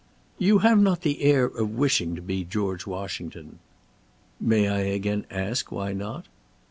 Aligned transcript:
"You 0.39 0.57
have 0.65 0.81
not 0.81 1.01
the 1.01 1.21
air 1.21 1.45
of 1.45 1.69
wishing 1.75 2.15
to 2.15 2.23
be 2.23 2.43
George 2.43 2.87
Washington." 2.87 3.59
"May 4.39 4.67
I 4.67 4.79
again 4.79 5.27
ask, 5.29 5.71
why 5.71 5.93
not?" 5.93 6.25